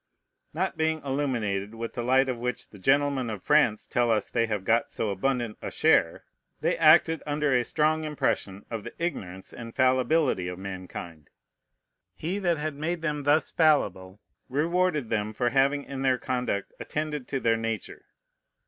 [0.51, 4.47] Not being illuminated with the light of which the gentlemen of France tell us they
[4.47, 6.23] have got so abundant a share,
[6.59, 11.29] they acted under a strong impression of the ignorance and fallibility of mankind.
[12.15, 14.19] He that had made them thus fallible
[14.49, 18.05] rewarded them for having in their conduct attended to their nature.